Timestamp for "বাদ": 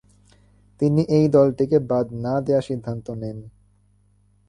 1.89-2.07